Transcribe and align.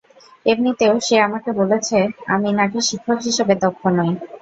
এমনিতেও 0.45 0.95
সে 0.99 1.15
আমাকে 1.19 1.49
বলেছে, 1.59 1.97
আমি 2.33 2.49
নাকি 2.59 2.79
শিক্ষক 2.89 3.19
হিসেবে 3.27 3.53
দক্ষ 3.63 3.81
নই। 3.97 4.11